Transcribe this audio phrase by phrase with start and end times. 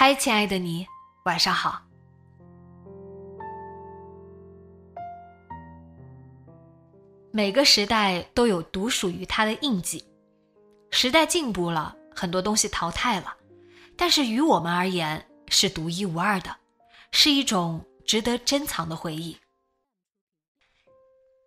[0.00, 0.86] 嗨，亲爱的你，
[1.24, 1.82] 晚上好。
[7.32, 10.04] 每个时代都有独属于它的印记，
[10.92, 13.34] 时代进步了，很多东西淘汰了，
[13.96, 16.56] 但是于我们而言是独一无二的，
[17.10, 19.36] 是一种值得珍藏的回忆。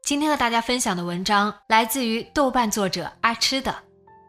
[0.03, 3.73] 今天和大家分享的文章来自于豆瓣作者阿吃的，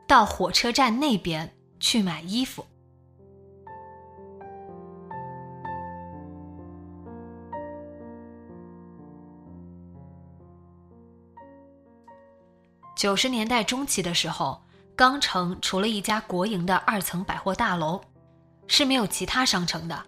[0.07, 2.65] 到火车站那边去买衣服。
[13.03, 14.63] 九十年代中期的时候，
[14.95, 18.01] 钢城除了一家国营的二层百货大楼，
[18.69, 20.05] 是没有其他商城的。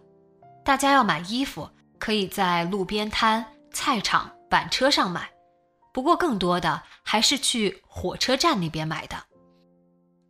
[0.64, 5.28] 大家要买衣服，可以在路边摊、菜场、板车上买，
[5.92, 9.16] 不过更多的还是去火车站那边买的。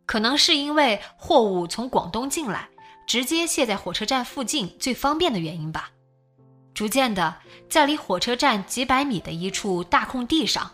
[0.07, 2.67] 可能是因为货物从广东进来，
[3.05, 5.91] 直接卸在火车站附近最方便的原因吧。
[6.73, 7.35] 逐渐的，
[7.69, 10.71] 在离火车站几百米的一处大空地上。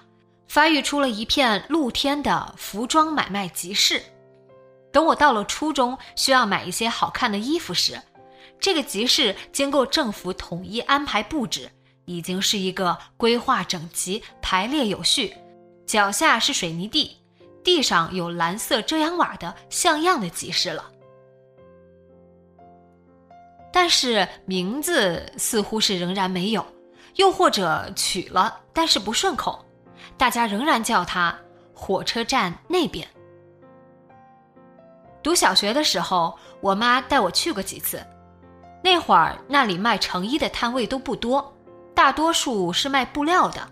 [0.51, 4.03] 发育出了一片露天的服装买卖集市。
[4.91, 7.97] 等我到了初中，需要买一些好看的衣服时，
[8.59, 11.71] 这个集市经过政府统一安排布置，
[12.03, 15.33] 已经是一个规划整齐、排列有序。
[15.87, 17.15] 脚下是水泥地，
[17.63, 20.91] 地上有蓝色遮阳瓦的像样的集市了。
[23.71, 26.65] 但是名字似乎是仍然没有，
[27.15, 29.65] 又或者取了，但是不顺口。
[30.17, 31.35] 大家仍然叫它
[31.73, 33.07] 火车站那边。
[35.23, 38.05] 读小学的时候，我妈带我去过几次。
[38.83, 41.55] 那会儿那里卖成衣的摊位都不多，
[41.93, 43.67] 大多数是卖布料的。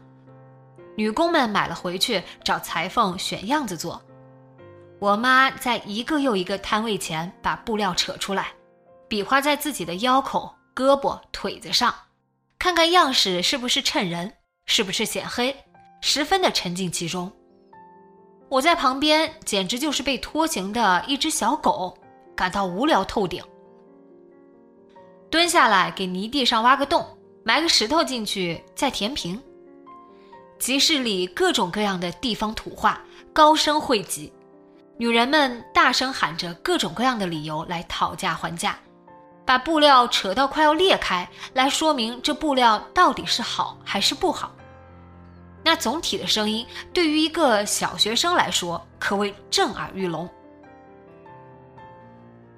[0.95, 3.99] 女工们买了回去找裁缝选样子做。
[4.99, 8.49] 我妈在一个又一个摊位前把布料扯出来，
[9.07, 11.91] 比划在自己的腰口、胳膊、腿子上，
[12.59, 14.33] 看看样式是不是衬人，
[14.65, 15.55] 是不是显黑。
[16.01, 17.31] 十分的沉浸其中，
[18.47, 21.95] 我在旁边简直就是被拖行的一只小狗，
[22.35, 23.43] 感到无聊透顶。
[25.29, 27.05] 蹲下来给泥地上挖个洞，
[27.43, 29.39] 埋个石头进去，再填平。
[30.57, 34.33] 集市里各种各样的地方土话高声汇集，
[34.97, 38.77] 女人们大声喊着各种各样的理由来讨价还价，
[39.45, 44.51] 把布料扯到快要裂开，来说明这布料到底是好还是不好。
[45.63, 50.27] 那总体的声音对于一个小学生来说可谓震耳欲聋。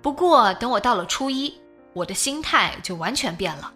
[0.01, 1.53] 不过等我到了初一，
[1.93, 3.71] 我的心态就完全变了。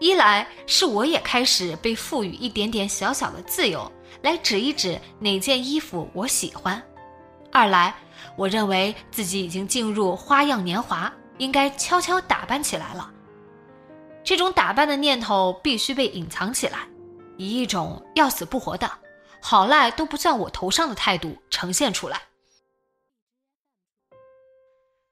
[0.00, 3.90] 一来是我也开始被赋予一点点小小的自由，
[4.22, 6.80] 来指一指哪件衣服我喜欢；
[7.50, 7.92] 二来
[8.36, 13.10] 我认为自己已经进入花样年华，应该悄悄打扮起来了。
[14.22, 16.86] 这种打扮的念头必须被隐藏起来。
[17.38, 18.90] 以一种要死不活的、
[19.40, 22.22] 好赖都不算我头上的态度呈现出来，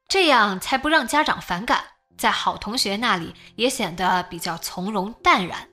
[0.09, 1.85] 这样才不让家长反感，
[2.19, 5.69] 在好同学那里也显得比较从容淡然。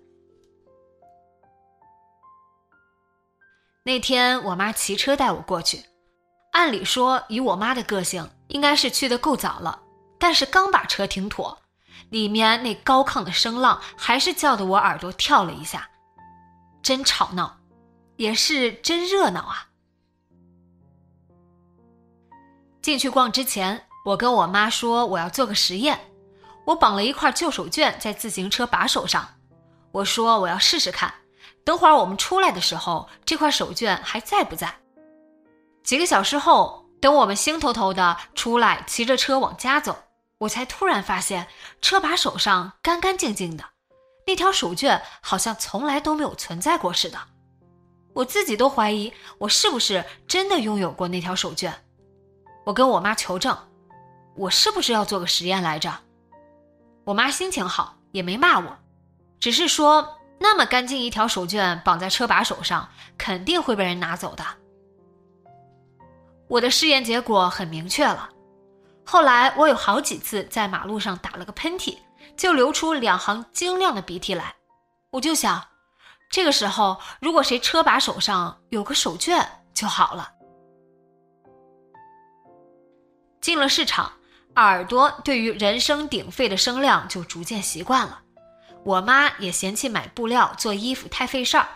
[3.84, 5.84] 那天我妈骑车带我过去，
[6.52, 9.82] 按理说以我妈的个性，应该是去的够早了，
[10.18, 11.60] 但是刚把车停妥，
[12.10, 15.90] 里面那高亢的声浪还是叫得我耳朵跳了一下。
[16.84, 17.58] 真吵闹，
[18.18, 19.70] 也是真热闹啊！
[22.82, 25.98] 进去逛之前，我跟我妈说我要做个实验。
[26.66, 29.28] 我绑了一块旧手绢在自行车把手上，
[29.92, 31.14] 我说我要试试看，
[31.64, 34.74] 等会儿我们出来的时候，这块手绢还在不在？
[35.84, 40.04] 几个小时后，等我们兴头头的出来，骑着车往家走，
[40.38, 41.48] 我才突然发现
[41.82, 43.73] 车把手上干干净净的。
[44.26, 47.18] 那条手绢好像从来都没有存在过似的。
[48.14, 51.74] 我自己都怀疑我是不是真的拥有过那条手绢。
[52.66, 53.58] 我跟我妈求证，
[54.36, 55.92] 我是不是要做个实验来着？
[57.06, 58.78] 我妈心情好，也没骂我，
[59.40, 62.88] 只是说那么干净一条手绢绑在车把手上，
[63.18, 64.46] 肯定会被人拿走的。
[66.48, 68.30] 我的试验结果很明确了。
[69.04, 71.98] 后来我有好几次在马路上打了个喷嚏，
[72.36, 74.56] 就流出两行晶亮的鼻涕来。
[75.12, 75.64] 我就想，
[76.32, 80.32] 这个时候如果谁车把手上有个手绢就好了。
[83.42, 84.12] 进了市场，
[84.56, 88.22] 耳朵对于人声鼎沸的声量就逐渐习惯了。
[88.86, 91.68] 我妈也嫌弃买布料做衣服太费事儿，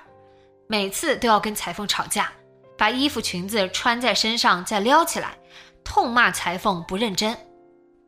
[0.68, 2.32] 每次都要跟裁缝吵架，
[2.78, 5.38] 把衣服裙子穿在身上再撩起来。
[5.84, 7.38] 痛骂裁缝不认真，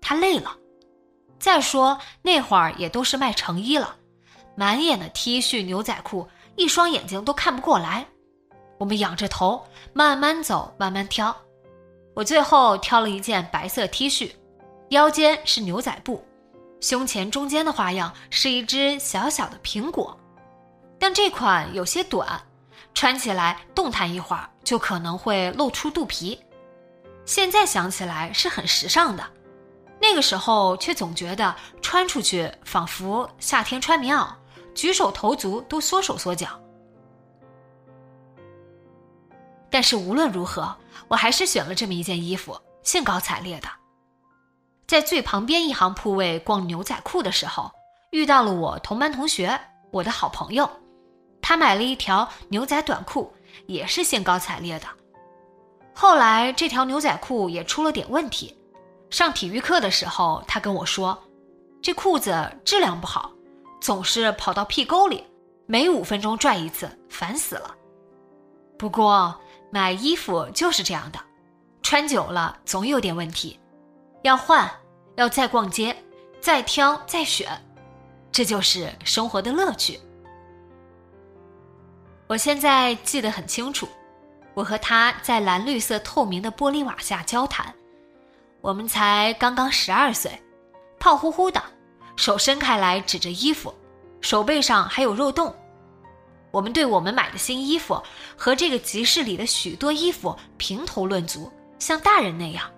[0.01, 0.53] 他累了。
[1.39, 3.95] 再说那会儿也都是卖成衣了，
[4.55, 8.05] 满眼的 T 恤牛仔裤，一双眼睛都看不过来。
[8.77, 11.35] 我们仰着头慢慢走，慢慢挑。
[12.15, 14.31] 我最后挑了一件白色 T 恤，
[14.89, 16.25] 腰间是牛仔布，
[16.81, 20.17] 胸前中间的花样是一只小小的苹果，
[20.99, 22.41] 但这款有些短，
[22.93, 26.37] 穿起来动弹一会儿就可能会露出肚皮。
[27.25, 29.23] 现在想起来是很时尚的，
[30.01, 34.27] 那个时候却总觉得穿出去仿佛夏天穿棉袄，
[34.73, 36.47] 举手投足都缩手缩脚。
[39.69, 40.75] 但是无论如何，
[41.07, 43.67] 我还是选了这么一件衣服，兴高采烈的。
[44.87, 47.71] 在最旁边一行铺位逛牛仔裤的时候，
[48.11, 49.59] 遇到了我同班同学，
[49.91, 50.67] 我的好朋友，
[51.41, 53.31] 他买了一条牛仔短裤，
[53.67, 54.87] 也是兴高采烈的。
[55.93, 58.55] 后来这条牛仔裤也出了点问题，
[59.09, 61.17] 上体育课的时候，他跟我说，
[61.81, 63.31] 这裤子质量不好，
[63.81, 65.23] 总是跑到屁沟里，
[65.65, 67.75] 每五分钟拽一次，烦死了。
[68.77, 69.35] 不过
[69.71, 71.19] 买衣服就是这样的，
[71.81, 73.59] 穿久了总有点问题，
[74.21, 74.69] 要换，
[75.15, 75.95] 要再逛街，
[76.39, 77.49] 再挑再选，
[78.31, 79.99] 这就是生活的乐趣。
[82.27, 83.87] 我现在记得很清楚。
[84.55, 87.73] 我和他在蓝绿色透明的玻璃瓦下交谈，
[88.61, 90.31] 我们才刚刚十二岁，
[90.99, 91.63] 胖乎乎的，
[92.15, 93.73] 手伸开来指着衣服，
[94.21, 95.55] 手背上还有肉洞。
[96.51, 98.01] 我们对我们买的新衣服
[98.35, 102.69] 和这个集市里的许多衣服评头论足，像大人那样，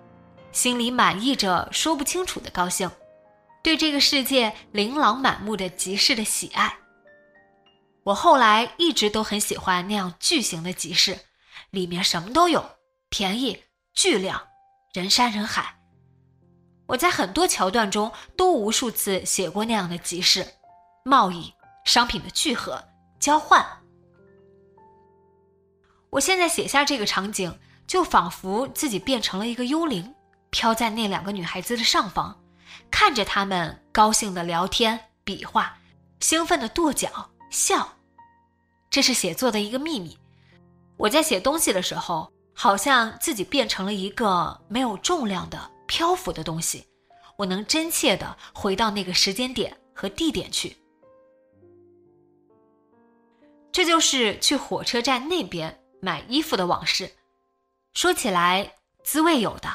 [0.52, 2.90] 心里满意着说不清楚的高兴，
[3.62, 6.76] 对这个世界琳琅满目的集市的喜爱。
[8.04, 11.18] 我后来一直都很喜欢那样巨型的集市。
[11.70, 12.62] 里面什么都有，
[13.08, 13.62] 便宜、
[13.94, 14.42] 巨量、
[14.92, 15.78] 人山人海。
[16.86, 20.46] 我在很多桥段中都无数次写过那样的集市，
[21.04, 21.54] 贸易、
[21.84, 22.84] 商品的聚合、
[23.18, 23.64] 交换。
[26.10, 30.14] 我现在写下这个场景，就仿佛自己变成了一个幽灵，
[30.50, 32.38] 飘在那两个女孩子的上方，
[32.90, 35.78] 看着她们高兴的聊天、比划，
[36.20, 37.96] 兴奋的跺脚、笑。
[38.90, 40.18] 这是写作的一个秘密。
[40.98, 46.86] 我在写东西的时候，好像自己变成了一个没有重量的漂浮的东西，
[47.36, 50.76] 我能真切的回到那个时间点和地点去。
[53.72, 57.10] 这就是去火车站那边买衣服的往事，
[57.94, 59.68] 说起来滋味有的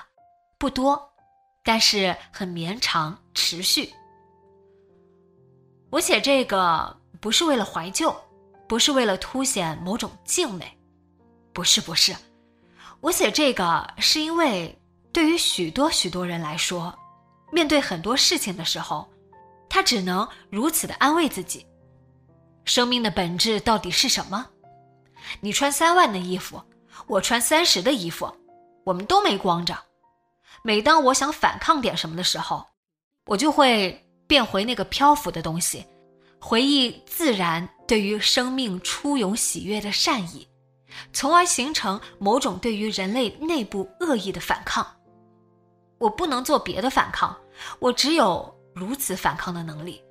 [0.59, 1.11] 不多，
[1.63, 3.91] 但是很绵长持续。
[5.89, 8.15] 我写这个不是为了怀旧，
[8.67, 10.77] 不是为了凸显某种敬美。
[11.53, 12.15] 不是不是，
[12.99, 14.77] 我写这个是因为，
[15.11, 16.93] 对于许多许多人来说，
[17.51, 19.07] 面对很多事情的时候，
[19.69, 21.65] 他只能如此的安慰自己。
[22.65, 24.45] 生命的本质到底是什么？
[25.41, 26.61] 你穿三万的衣服，
[27.07, 28.29] 我穿三十的衣服，
[28.83, 29.77] 我们都没光着。
[30.63, 32.65] 每当我想反抗点什么的时候，
[33.25, 35.85] 我就会变回那个漂浮的东西，
[36.41, 40.47] 回忆自然对于生命初涌喜悦的善意。
[41.13, 44.85] 从而形成某种对于人类内部恶意的反抗。
[45.97, 47.35] 我不能做别的反抗，
[47.79, 50.03] 我只有如此反抗的能力。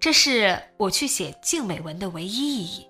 [0.00, 2.86] 这是我去写静美文的唯一意义。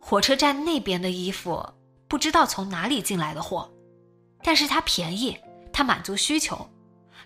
[0.00, 1.66] 火车站那边的衣服
[2.06, 3.72] 不知道从哪里进来的货，
[4.42, 5.36] 但是它便宜，
[5.72, 6.68] 它满足需求，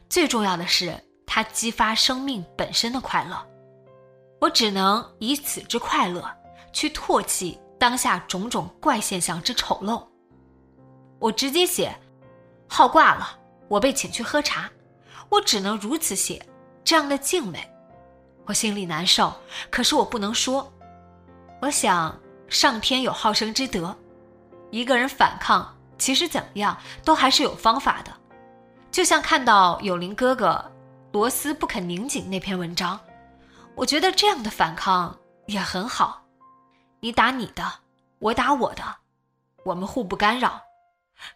[0.08, 0.94] 最重要的是
[1.26, 3.44] 它激发生命本身的快乐。
[4.40, 6.24] 我只能以此之快乐
[6.72, 7.58] 去唾弃。
[7.78, 10.04] 当下种种怪现象之丑陋，
[11.18, 11.96] 我直接写，
[12.68, 14.68] 号挂了，我被请去喝茶，
[15.28, 16.44] 我只能如此写，
[16.82, 17.64] 这样的静美，
[18.46, 19.32] 我心里难受，
[19.70, 20.70] 可是我不能说。
[21.60, 22.18] 我想，
[22.48, 23.96] 上天有好生之德，
[24.70, 28.12] 一个人反抗，其实怎么样都还是有方法的。
[28.90, 30.64] 就像看到有林哥哥
[31.12, 32.98] 螺丝不肯拧紧那篇文章，
[33.74, 35.16] 我觉得这样的反抗
[35.46, 36.24] 也很好。
[37.00, 37.64] 你打你的，
[38.18, 38.82] 我打我的，
[39.64, 40.60] 我们互不干扰。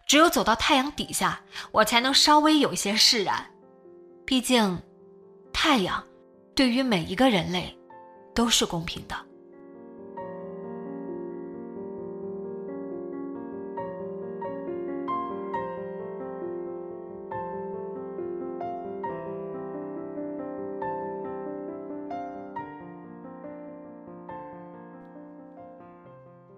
[0.06, 1.40] 只有走到太阳底下，
[1.72, 3.50] 我才能稍微有一些释然。
[4.24, 4.80] 毕竟，
[5.52, 6.02] 太阳
[6.54, 7.76] 对于每一个人类
[8.34, 9.16] 都是公平的。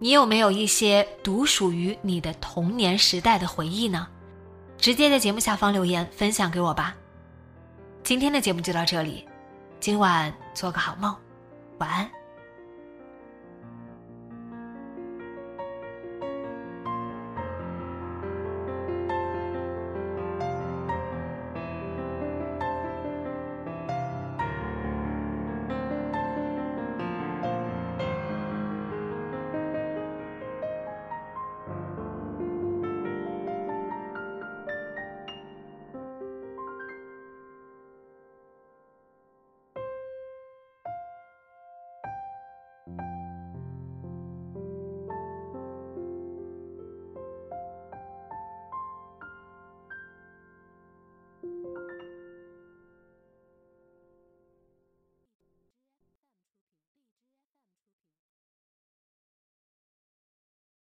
[0.04, 4.06] 你有没有一些独属于你的童年时代的回忆呢？
[4.76, 6.94] 直接在节目下方留言分享给我吧。
[8.02, 9.26] 今天的节目就到这里，
[9.80, 11.16] 今晚做个好梦，
[11.78, 12.11] 晚安。